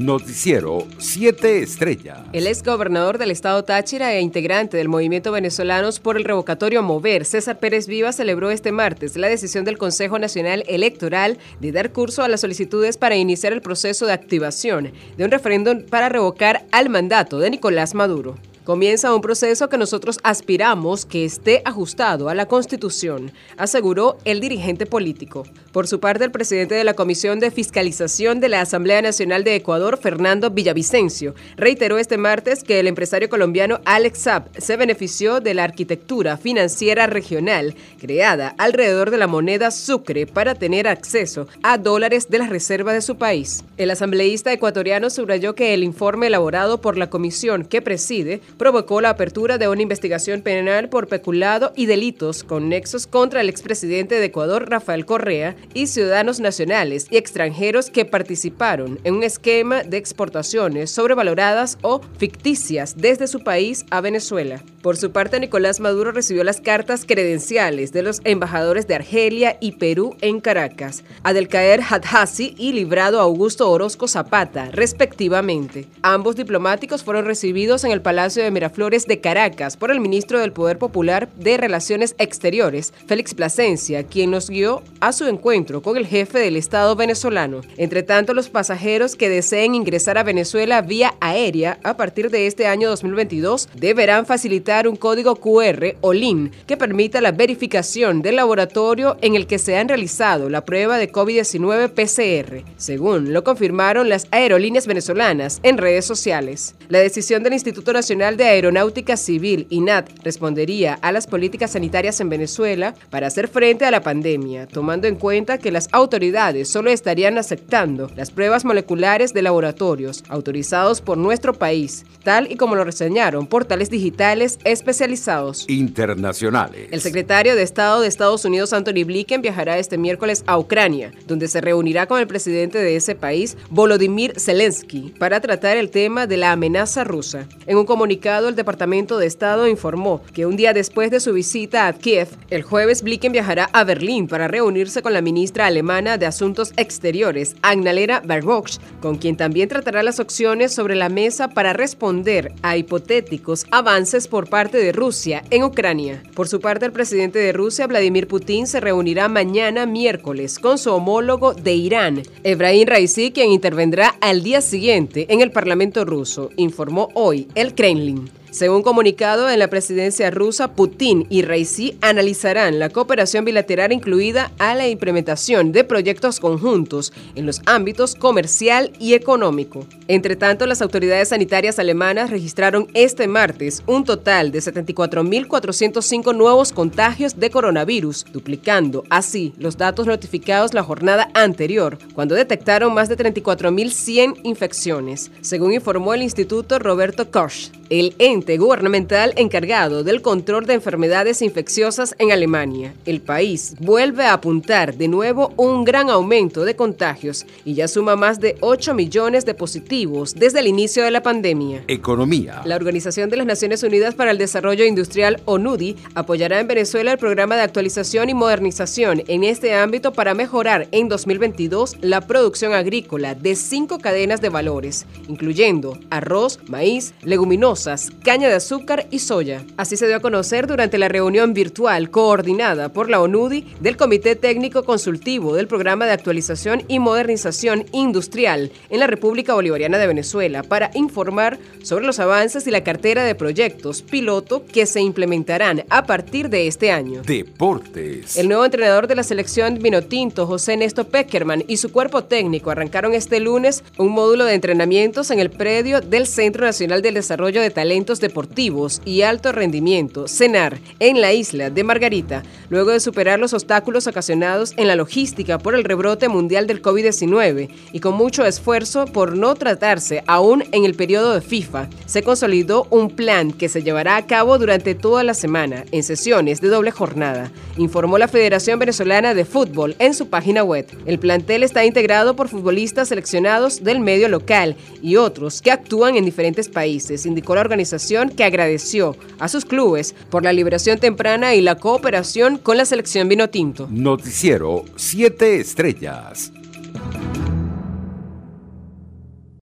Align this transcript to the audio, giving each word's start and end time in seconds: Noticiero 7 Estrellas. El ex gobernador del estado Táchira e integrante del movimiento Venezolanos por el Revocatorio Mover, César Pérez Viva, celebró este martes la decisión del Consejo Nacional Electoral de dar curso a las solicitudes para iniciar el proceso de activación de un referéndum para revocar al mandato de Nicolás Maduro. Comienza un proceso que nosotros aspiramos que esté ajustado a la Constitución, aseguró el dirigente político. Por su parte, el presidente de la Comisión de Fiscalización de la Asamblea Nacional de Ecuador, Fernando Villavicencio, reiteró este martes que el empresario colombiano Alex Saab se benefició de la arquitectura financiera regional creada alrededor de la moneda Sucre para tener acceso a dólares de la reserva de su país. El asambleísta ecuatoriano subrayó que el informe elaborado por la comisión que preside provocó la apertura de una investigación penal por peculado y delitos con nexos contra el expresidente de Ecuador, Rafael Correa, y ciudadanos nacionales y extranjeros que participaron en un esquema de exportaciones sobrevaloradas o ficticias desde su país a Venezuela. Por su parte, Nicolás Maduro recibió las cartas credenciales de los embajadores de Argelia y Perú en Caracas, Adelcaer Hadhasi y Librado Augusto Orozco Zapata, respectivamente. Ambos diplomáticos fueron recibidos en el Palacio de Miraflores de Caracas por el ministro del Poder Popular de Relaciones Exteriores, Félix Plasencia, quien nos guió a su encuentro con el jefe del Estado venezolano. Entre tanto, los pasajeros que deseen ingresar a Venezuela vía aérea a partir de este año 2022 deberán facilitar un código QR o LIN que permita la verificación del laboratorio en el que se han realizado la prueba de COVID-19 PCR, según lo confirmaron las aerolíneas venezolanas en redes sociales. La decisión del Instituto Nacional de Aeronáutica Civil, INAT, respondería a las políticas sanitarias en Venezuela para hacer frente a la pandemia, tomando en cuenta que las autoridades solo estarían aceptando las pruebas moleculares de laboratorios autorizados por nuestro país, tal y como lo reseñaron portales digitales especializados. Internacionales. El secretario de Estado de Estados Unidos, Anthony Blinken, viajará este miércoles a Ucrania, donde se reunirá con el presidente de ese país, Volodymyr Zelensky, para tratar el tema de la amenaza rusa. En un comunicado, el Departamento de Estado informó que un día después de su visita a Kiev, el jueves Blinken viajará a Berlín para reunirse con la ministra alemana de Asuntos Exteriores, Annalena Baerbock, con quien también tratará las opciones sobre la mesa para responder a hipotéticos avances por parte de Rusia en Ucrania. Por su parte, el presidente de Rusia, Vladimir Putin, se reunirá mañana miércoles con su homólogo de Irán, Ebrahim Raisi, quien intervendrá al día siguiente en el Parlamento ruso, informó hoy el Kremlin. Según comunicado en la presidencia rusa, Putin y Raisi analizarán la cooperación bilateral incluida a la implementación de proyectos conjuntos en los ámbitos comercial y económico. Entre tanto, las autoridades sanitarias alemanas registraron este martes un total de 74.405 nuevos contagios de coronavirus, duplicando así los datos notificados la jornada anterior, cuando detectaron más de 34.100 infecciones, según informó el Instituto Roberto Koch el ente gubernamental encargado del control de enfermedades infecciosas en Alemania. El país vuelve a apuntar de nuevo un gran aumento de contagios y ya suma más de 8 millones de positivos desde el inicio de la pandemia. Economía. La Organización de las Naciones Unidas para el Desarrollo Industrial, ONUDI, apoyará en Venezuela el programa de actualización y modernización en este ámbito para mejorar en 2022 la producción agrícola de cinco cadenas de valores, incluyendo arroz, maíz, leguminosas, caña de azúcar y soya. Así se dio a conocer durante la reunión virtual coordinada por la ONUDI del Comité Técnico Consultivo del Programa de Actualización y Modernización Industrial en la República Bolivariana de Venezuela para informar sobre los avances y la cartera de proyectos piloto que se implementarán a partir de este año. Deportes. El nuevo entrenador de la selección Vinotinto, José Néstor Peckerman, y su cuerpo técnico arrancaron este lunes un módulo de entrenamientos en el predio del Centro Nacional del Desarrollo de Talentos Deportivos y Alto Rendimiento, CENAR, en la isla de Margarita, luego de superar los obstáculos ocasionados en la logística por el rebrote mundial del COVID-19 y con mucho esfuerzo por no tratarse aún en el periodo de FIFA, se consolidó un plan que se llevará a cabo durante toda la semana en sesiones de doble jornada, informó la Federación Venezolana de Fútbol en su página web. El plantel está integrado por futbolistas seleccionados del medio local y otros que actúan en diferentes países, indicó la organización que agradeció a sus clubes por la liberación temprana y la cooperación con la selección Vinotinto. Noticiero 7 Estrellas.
Noticiero 0.00 0.86
7 0.96 1.62
Estrellas. 1.62 2.20
El 2.32 2.46
ex 2.46 2.62
gobernador 2.62 3.18
del 3.18 3.30
estado 3.30 3.64
Táchira 3.64 4.14
e 4.14 4.22
integrante 4.22 4.78
del 4.78 4.88
movimiento 4.88 5.30
Venezolanos 5.30 6.00
por 6.00 6.16
el 6.16 6.24
Revocatorio 6.24 6.82
Mover, 6.82 7.26
César 7.26 7.58
Pérez 7.58 7.86
Viva, 7.86 8.10
celebró 8.10 8.50
este 8.50 8.72
martes 8.72 9.18
la 9.18 9.28
decisión 9.28 9.66
del 9.66 9.76
Consejo 9.76 10.18
Nacional 10.18 10.64
Electoral 10.68 11.36
de 11.60 11.72
dar 11.72 11.92
curso 11.92 12.22
a 12.22 12.28
las 12.28 12.40
solicitudes 12.40 12.96
para 12.96 13.16
iniciar 13.16 13.52
el 13.52 13.60
proceso 13.60 14.06
de 14.06 14.14
activación 14.14 14.90
de 15.18 15.24
un 15.26 15.30
referéndum 15.30 15.82
para 15.82 16.08
revocar 16.08 16.64
al 16.72 16.88
mandato 16.88 17.38
de 17.38 17.50
Nicolás 17.50 17.94
Maduro. 17.94 18.38
Comienza 18.70 19.12
un 19.12 19.20
proceso 19.20 19.68
que 19.68 19.76
nosotros 19.76 20.20
aspiramos 20.22 21.04
que 21.04 21.24
esté 21.24 21.60
ajustado 21.64 22.28
a 22.28 22.36
la 22.36 22.46
Constitución, 22.46 23.32
aseguró 23.56 24.16
el 24.24 24.38
dirigente 24.38 24.86
político. 24.86 25.44
Por 25.72 25.88
su 25.88 25.98
parte, 25.98 26.22
el 26.22 26.30
presidente 26.30 26.76
de 26.76 26.84
la 26.84 26.94
Comisión 26.94 27.40
de 27.40 27.50
Fiscalización 27.50 28.38
de 28.38 28.48
la 28.48 28.60
Asamblea 28.60 29.02
Nacional 29.02 29.42
de 29.42 29.56
Ecuador, 29.56 29.98
Fernando 30.00 30.50
Villavicencio, 30.50 31.34
reiteró 31.56 31.98
este 31.98 32.16
martes 32.16 32.62
que 32.62 32.78
el 32.78 32.86
empresario 32.86 33.28
colombiano 33.28 33.80
Alex 33.84 34.20
Saab 34.20 34.44
se 34.56 34.76
benefició 34.76 35.40
de 35.40 35.54
la 35.54 35.64
arquitectura 35.64 36.36
financiera 36.36 37.08
regional 37.08 37.74
creada 38.00 38.54
alrededor 38.56 39.10
de 39.10 39.18
la 39.18 39.26
moneda 39.26 39.72
Sucre 39.72 40.26
para 40.26 40.54
tener 40.54 40.86
acceso 40.86 41.48
a 41.64 41.76
dólares 41.76 42.30
de 42.30 42.38
la 42.38 42.46
reserva 42.46 42.92
de 42.92 43.02
su 43.02 43.16
país. 43.16 43.64
El 43.78 43.90
asambleísta 43.90 44.52
ecuatoriano 44.52 45.10
subrayó 45.10 45.56
que 45.56 45.74
el 45.74 45.82
informe 45.82 46.28
elaborado 46.28 46.80
por 46.80 46.96
la 46.96 47.10
comisión 47.10 47.64
que 47.64 47.82
preside 47.82 48.40
provocó 48.60 49.00
la 49.00 49.08
apertura 49.08 49.56
de 49.56 49.68
una 49.68 49.80
investigación 49.80 50.42
penal 50.42 50.90
por 50.90 51.08
peculado 51.08 51.72
y 51.76 51.86
delitos 51.86 52.44
con 52.44 52.68
nexos 52.68 53.06
contra 53.06 53.40
el 53.40 53.48
expresidente 53.48 54.16
de 54.16 54.26
Ecuador, 54.26 54.68
Rafael 54.68 55.06
Correa, 55.06 55.56
y 55.72 55.86
ciudadanos 55.86 56.40
nacionales 56.40 57.06
y 57.10 57.16
extranjeros 57.16 57.88
que 57.88 58.04
participaron 58.04 59.00
en 59.04 59.14
un 59.14 59.22
esquema 59.22 59.82
de 59.82 59.96
exportaciones 59.96 60.90
sobrevaloradas 60.90 61.78
o 61.80 62.02
ficticias 62.18 62.98
desde 62.98 63.28
su 63.28 63.40
país 63.42 63.86
a 63.90 64.02
Venezuela. 64.02 64.62
Por 64.82 64.96
su 64.96 65.12
parte, 65.12 65.38
Nicolás 65.38 65.78
Maduro 65.78 66.10
recibió 66.10 66.42
las 66.42 66.62
cartas 66.62 67.04
credenciales 67.06 67.92
de 67.92 68.02
los 68.02 68.22
embajadores 68.24 68.86
de 68.86 68.94
Argelia 68.94 69.58
y 69.60 69.72
Perú 69.72 70.16
en 70.22 70.40
Caracas, 70.40 71.04
Adelcaer 71.22 71.82
Hadhasi 71.82 72.54
y 72.56 72.72
Librado 72.72 73.20
Augusto 73.20 73.70
Orozco 73.70 74.08
Zapata, 74.08 74.70
respectivamente. 74.72 75.86
Ambos 76.00 76.36
diplomáticos 76.36 77.04
fueron 77.04 77.26
recibidos 77.26 77.84
en 77.84 77.90
el 77.90 78.00
Palacio 78.00 78.42
de 78.42 78.50
Miraflores 78.50 79.06
de 79.06 79.20
Caracas 79.20 79.76
por 79.76 79.90
el 79.90 80.00
ministro 80.00 80.38
del 80.38 80.52
Poder 80.52 80.78
Popular 80.78 81.28
de 81.34 81.58
Relaciones 81.58 82.14
Exteriores, 82.16 82.94
Félix 83.06 83.34
Plasencia, 83.34 84.04
quien 84.04 84.30
nos 84.30 84.48
guió 84.48 84.82
a 85.00 85.12
su 85.12 85.26
encuentro 85.26 85.82
con 85.82 85.98
el 85.98 86.06
jefe 86.06 86.38
del 86.38 86.56
Estado 86.56 86.96
venezolano. 86.96 87.60
Entre 87.76 88.02
tanto, 88.02 88.32
los 88.32 88.48
pasajeros 88.48 89.14
que 89.14 89.28
deseen 89.28 89.74
ingresar 89.74 90.16
a 90.16 90.22
Venezuela 90.22 90.80
vía 90.80 91.16
aérea 91.20 91.78
a 91.82 91.98
partir 91.98 92.30
de 92.30 92.46
este 92.46 92.66
año 92.66 92.88
2022 92.88 93.68
deberán 93.76 94.24
facilitar 94.24 94.69
un 94.70 94.96
código 94.96 95.34
QR 95.36 95.96
o 96.00 96.12
LIN 96.12 96.52
que 96.66 96.76
permita 96.76 97.20
la 97.20 97.32
verificación 97.32 98.22
del 98.22 98.36
laboratorio 98.36 99.16
en 99.20 99.34
el 99.34 99.48
que 99.48 99.58
se 99.58 99.76
han 99.76 99.88
realizado 99.88 100.48
la 100.48 100.64
prueba 100.64 100.96
de 100.96 101.10
COVID-19 101.10 101.90
PCR, 101.90 102.64
según 102.76 103.32
lo 103.32 103.42
confirmaron 103.42 104.08
las 104.08 104.28
aerolíneas 104.30 104.86
venezolanas 104.86 105.58
en 105.64 105.76
redes 105.76 106.04
sociales. 106.04 106.76
La 106.88 107.00
decisión 107.00 107.42
del 107.42 107.54
Instituto 107.54 107.92
Nacional 107.92 108.36
de 108.36 108.44
Aeronáutica 108.44 109.16
Civil, 109.16 109.66
INAT, 109.70 110.08
respondería 110.22 110.94
a 111.02 111.10
las 111.10 111.26
políticas 111.26 111.72
sanitarias 111.72 112.20
en 112.20 112.28
Venezuela 112.28 112.94
para 113.10 113.26
hacer 113.26 113.48
frente 113.48 113.84
a 113.86 113.90
la 113.90 114.02
pandemia, 114.02 114.68
tomando 114.68 115.08
en 115.08 115.16
cuenta 115.16 115.58
que 115.58 115.72
las 115.72 115.88
autoridades 115.90 116.68
solo 116.68 116.90
estarían 116.90 117.38
aceptando 117.38 118.08
las 118.14 118.30
pruebas 118.30 118.64
moleculares 118.64 119.34
de 119.34 119.42
laboratorios 119.42 120.22
autorizados 120.28 121.00
por 121.00 121.18
nuestro 121.18 121.54
país, 121.54 122.06
tal 122.22 122.50
y 122.50 122.56
como 122.56 122.76
lo 122.76 122.84
reseñaron 122.84 123.48
portales 123.48 123.90
digitales 123.90 124.59
especializados. 124.64 125.64
Internacionales. 125.68 126.88
El 126.90 127.00
secretario 127.00 127.56
de 127.56 127.62
Estado 127.62 128.00
de 128.00 128.08
Estados 128.08 128.44
Unidos, 128.44 128.72
Anthony 128.72 129.04
Blinken, 129.04 129.42
viajará 129.42 129.78
este 129.78 129.98
miércoles 129.98 130.44
a 130.46 130.58
Ucrania, 130.58 131.12
donde 131.26 131.48
se 131.48 131.60
reunirá 131.60 132.06
con 132.06 132.20
el 132.20 132.26
presidente 132.26 132.78
de 132.78 132.96
ese 132.96 133.14
país, 133.14 133.56
Volodymyr 133.70 134.38
Zelensky, 134.38 135.14
para 135.18 135.40
tratar 135.40 135.76
el 135.76 135.90
tema 135.90 136.26
de 136.26 136.36
la 136.36 136.52
amenaza 136.52 137.04
rusa. 137.04 137.46
En 137.66 137.76
un 137.76 137.86
comunicado, 137.86 138.48
el 138.48 138.56
Departamento 138.56 139.18
de 139.18 139.26
Estado 139.26 139.66
informó 139.66 140.22
que 140.32 140.46
un 140.46 140.56
día 140.56 140.72
después 140.72 141.10
de 141.10 141.20
su 141.20 141.32
visita 141.32 141.86
a 141.86 141.92
Kiev, 141.92 142.28
el 142.50 142.62
jueves 142.62 143.02
Blinken 143.02 143.32
viajará 143.32 143.70
a 143.72 143.84
Berlín 143.84 144.28
para 144.28 144.48
reunirse 144.48 145.02
con 145.02 145.12
la 145.12 145.22
ministra 145.22 145.66
alemana 145.66 146.18
de 146.18 146.26
Asuntos 146.26 146.72
Exteriores, 146.76 147.56
Annalena 147.62 148.20
Baerbock, 148.24 148.60
con 149.00 149.16
quien 149.16 149.36
también 149.36 149.68
tratará 149.68 150.02
las 150.02 150.20
opciones 150.20 150.74
sobre 150.74 150.94
la 150.94 151.08
mesa 151.08 151.48
para 151.48 151.72
responder 151.72 152.52
a 152.62 152.76
hipotéticos 152.76 153.64
avances 153.70 154.28
por 154.28 154.49
parte 154.50 154.78
de 154.78 154.92
Rusia 154.92 155.44
en 155.50 155.62
Ucrania. 155.62 156.22
Por 156.34 156.48
su 156.48 156.60
parte, 156.60 156.84
el 156.84 156.92
presidente 156.92 157.38
de 157.38 157.52
Rusia, 157.52 157.86
Vladimir 157.86 158.26
Putin, 158.26 158.66
se 158.66 158.80
reunirá 158.80 159.28
mañana 159.28 159.86
miércoles 159.86 160.58
con 160.58 160.76
su 160.76 160.92
homólogo 160.92 161.54
de 161.54 161.72
Irán, 161.72 162.22
Ebrahim 162.42 162.86
Raisi, 162.86 163.30
quien 163.30 163.50
intervendrá 163.50 164.16
al 164.20 164.42
día 164.42 164.60
siguiente 164.60 165.26
en 165.30 165.40
el 165.40 165.52
Parlamento 165.52 166.04
ruso, 166.04 166.50
informó 166.56 167.08
hoy 167.14 167.48
el 167.54 167.74
Kremlin. 167.74 168.39
Según 168.50 168.82
comunicado 168.82 169.48
en 169.48 169.60
la 169.60 169.70
presidencia 169.70 170.28
rusa, 170.32 170.72
Putin 170.72 171.24
y 171.30 171.42
Raisi 171.42 171.96
analizarán 172.00 172.80
la 172.80 172.88
cooperación 172.88 173.44
bilateral 173.44 173.92
incluida 173.92 174.50
a 174.58 174.74
la 174.74 174.88
implementación 174.88 175.70
de 175.70 175.84
proyectos 175.84 176.40
conjuntos 176.40 177.12
en 177.36 177.46
los 177.46 177.62
ámbitos 177.66 178.16
comercial 178.16 178.92
y 178.98 179.14
económico. 179.14 179.86
Entre 180.08 180.34
tanto, 180.34 180.66
las 180.66 180.82
autoridades 180.82 181.28
sanitarias 181.28 181.78
alemanas 181.78 182.30
registraron 182.30 182.88
este 182.92 183.28
martes 183.28 183.84
un 183.86 184.04
total 184.04 184.50
de 184.50 184.58
74.405 184.58 186.34
nuevos 186.34 186.72
contagios 186.72 187.38
de 187.38 187.50
coronavirus, 187.50 188.24
duplicando 188.32 189.04
así 189.10 189.54
los 189.58 189.76
datos 189.76 190.06
notificados 190.06 190.74
la 190.74 190.82
jornada 190.82 191.30
anterior, 191.34 191.98
cuando 192.14 192.34
detectaron 192.34 192.92
más 192.94 193.08
de 193.08 193.16
34.100 193.16 194.40
infecciones, 194.42 195.30
según 195.40 195.72
informó 195.72 196.14
el 196.14 196.22
Instituto 196.22 196.80
Roberto 196.80 197.30
Koch 197.30 197.70
el 197.90 198.14
ente 198.40 198.56
gubernamental 198.56 199.34
encargado 199.36 200.02
del 200.02 200.22
control 200.22 200.64
de 200.64 200.72
enfermedades 200.72 201.42
infecciosas 201.42 202.14
en 202.18 202.32
Alemania. 202.32 202.94
El 203.04 203.20
país 203.20 203.74
vuelve 203.80 204.24
a 204.24 204.32
apuntar 204.32 204.94
de 204.94 205.08
nuevo 205.08 205.52
un 205.58 205.84
gran 205.84 206.08
aumento 206.08 206.64
de 206.64 206.74
contagios 206.74 207.44
y 207.66 207.74
ya 207.74 207.86
suma 207.86 208.16
más 208.16 208.40
de 208.40 208.56
8 208.60 208.94
millones 208.94 209.44
de 209.44 209.52
positivos 209.52 210.34
desde 210.34 210.60
el 210.60 210.68
inicio 210.68 211.04
de 211.04 211.10
la 211.10 211.22
pandemia. 211.22 211.84
Economía. 211.86 212.62
La 212.64 212.76
Organización 212.76 213.28
de 213.28 213.36
las 213.36 213.46
Naciones 213.46 213.82
Unidas 213.82 214.14
para 214.14 214.30
el 214.30 214.38
Desarrollo 214.38 214.86
Industrial, 214.86 215.42
ONUDI, 215.44 215.96
apoyará 216.14 216.60
en 216.60 216.68
Venezuela 216.68 217.12
el 217.12 217.18
programa 217.18 217.56
de 217.56 217.62
actualización 217.62 218.30
y 218.30 218.34
modernización 218.34 219.22
en 219.28 219.44
este 219.44 219.74
ámbito 219.74 220.14
para 220.14 220.32
mejorar 220.32 220.88
en 220.92 221.08
2022 221.08 221.98
la 222.00 222.22
producción 222.22 222.72
agrícola 222.72 223.34
de 223.34 223.54
cinco 223.54 223.98
cadenas 223.98 224.40
de 224.40 224.48
valores, 224.48 225.04
incluyendo 225.28 225.98
arroz, 226.08 226.58
maíz, 226.68 227.12
leguminosas, 227.22 228.08
caña 228.30 228.48
de 228.48 228.54
azúcar 228.54 229.08
y 229.10 229.18
soya. 229.18 229.64
Así 229.76 229.96
se 229.96 230.06
dio 230.06 230.14
a 230.14 230.20
conocer 230.20 230.68
durante 230.68 230.98
la 230.98 231.08
reunión 231.08 231.52
virtual 231.52 232.12
coordinada 232.12 232.88
por 232.92 233.10
la 233.10 233.20
ONUDI 233.20 233.66
del 233.80 233.96
Comité 233.96 234.36
Técnico 234.36 234.84
Consultivo 234.84 235.56
del 235.56 235.66
Programa 235.66 236.06
de 236.06 236.12
Actualización 236.12 236.84
y 236.86 237.00
Modernización 237.00 237.86
Industrial 237.90 238.70
en 238.88 239.00
la 239.00 239.08
República 239.08 239.54
Bolivariana 239.54 239.98
de 239.98 240.06
Venezuela 240.06 240.62
para 240.62 240.92
informar 240.94 241.58
sobre 241.82 242.06
los 242.06 242.20
avances 242.20 242.68
y 242.68 242.70
la 242.70 242.84
cartera 242.84 243.24
de 243.24 243.34
proyectos 243.34 244.02
piloto 244.02 244.64
que 244.64 244.86
se 244.86 245.00
implementarán 245.00 245.82
a 245.90 246.06
partir 246.06 246.50
de 246.50 246.68
este 246.68 246.92
año. 246.92 247.22
Deportes. 247.22 248.36
El 248.36 248.46
nuevo 248.46 248.64
entrenador 248.64 249.08
de 249.08 249.16
la 249.16 249.24
selección 249.24 249.80
Vinotinto, 249.80 250.46
José 250.46 250.76
Néstor 250.76 251.06
Peckerman, 251.06 251.64
y 251.66 251.78
su 251.78 251.90
cuerpo 251.90 252.22
técnico 252.22 252.70
arrancaron 252.70 253.12
este 253.12 253.40
lunes 253.40 253.82
un 253.98 254.10
módulo 254.10 254.44
de 254.44 254.54
entrenamientos 254.54 255.32
en 255.32 255.40
el 255.40 255.50
predio 255.50 256.00
del 256.00 256.28
Centro 256.28 256.64
Nacional 256.64 257.02
del 257.02 257.14
Desarrollo 257.14 257.60
de 257.60 257.70
Talentos 257.70 258.19
Deportivos 258.20 259.02
y 259.04 259.22
Alto 259.22 259.52
Rendimiento, 259.52 260.28
CENAR, 260.28 260.78
en 260.98 261.20
la 261.20 261.32
isla 261.32 261.70
de 261.70 261.84
Margarita, 261.84 262.42
luego 262.68 262.90
de 262.90 263.00
superar 263.00 263.38
los 263.38 263.52
obstáculos 263.52 264.06
ocasionados 264.06 264.72
en 264.76 264.88
la 264.88 264.96
logística 264.96 265.58
por 265.58 265.74
el 265.74 265.84
rebrote 265.84 266.28
mundial 266.28 266.66
del 266.66 266.82
COVID-19 266.82 267.68
y 267.92 268.00
con 268.00 268.14
mucho 268.14 268.44
esfuerzo 268.44 269.06
por 269.06 269.36
no 269.36 269.54
tratarse 269.54 270.22
aún 270.26 270.64
en 270.72 270.84
el 270.84 270.94
periodo 270.94 271.34
de 271.34 271.40
FIFA, 271.40 271.88
se 272.06 272.22
consolidó 272.22 272.86
un 272.90 273.10
plan 273.10 273.52
que 273.52 273.68
se 273.68 273.82
llevará 273.82 274.16
a 274.16 274.26
cabo 274.26 274.58
durante 274.58 274.94
toda 274.94 275.24
la 275.24 275.34
semana 275.34 275.84
en 275.92 276.02
sesiones 276.02 276.60
de 276.60 276.68
doble 276.68 276.90
jornada, 276.90 277.50
informó 277.76 278.18
la 278.18 278.28
Federación 278.28 278.78
Venezolana 278.78 279.34
de 279.34 279.44
Fútbol 279.44 279.96
en 279.98 280.14
su 280.14 280.28
página 280.28 280.62
web. 280.62 280.86
El 281.06 281.18
plantel 281.18 281.62
está 281.62 281.84
integrado 281.84 282.36
por 282.36 282.48
futbolistas 282.48 283.08
seleccionados 283.08 283.82
del 283.82 284.00
medio 284.00 284.28
local 284.28 284.76
y 285.02 285.16
otros 285.16 285.62
que 285.62 285.70
actúan 285.70 286.16
en 286.16 286.24
diferentes 286.24 286.68
países, 286.68 287.26
indicó 287.26 287.54
la 287.54 287.60
organización 287.60 288.09
que 288.30 288.44
agradeció 288.44 289.16
a 289.38 289.48
sus 289.48 289.64
clubes 289.64 290.14
por 290.30 290.42
la 290.42 290.52
liberación 290.52 290.98
temprana 290.98 291.54
y 291.54 291.60
la 291.60 291.76
cooperación 291.76 292.58
con 292.58 292.76
la 292.76 292.84
selección 292.84 293.28
Vinotinto. 293.28 293.86
Noticiero 293.90 294.84
7 294.96 295.60
Estrellas. 295.60 296.52